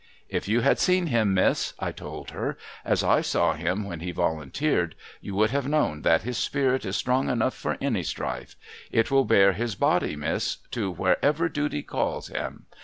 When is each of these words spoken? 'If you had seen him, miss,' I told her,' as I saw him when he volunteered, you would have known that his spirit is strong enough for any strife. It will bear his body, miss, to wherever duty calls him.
'If 0.37 0.47
you 0.47 0.61
had 0.61 0.79
seen 0.79 1.05
him, 1.05 1.35
miss,' 1.35 1.75
I 1.77 1.91
told 1.91 2.31
her,' 2.31 2.57
as 2.83 3.03
I 3.03 3.21
saw 3.21 3.53
him 3.53 3.83
when 3.83 3.99
he 3.99 4.09
volunteered, 4.11 4.95
you 5.21 5.35
would 5.35 5.51
have 5.51 5.67
known 5.67 6.01
that 6.01 6.23
his 6.23 6.39
spirit 6.39 6.85
is 6.85 6.95
strong 6.95 7.29
enough 7.29 7.53
for 7.53 7.77
any 7.79 8.01
strife. 8.01 8.55
It 8.91 9.11
will 9.11 9.25
bear 9.25 9.53
his 9.53 9.75
body, 9.75 10.15
miss, 10.15 10.55
to 10.71 10.89
wherever 10.91 11.47
duty 11.49 11.83
calls 11.83 12.29
him. 12.29 12.65